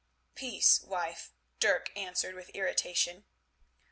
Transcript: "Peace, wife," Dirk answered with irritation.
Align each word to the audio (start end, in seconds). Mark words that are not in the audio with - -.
"Peace, 0.33 0.81
wife," 0.81 1.31
Dirk 1.59 1.95
answered 1.95 2.33
with 2.33 2.49
irritation. 2.55 3.23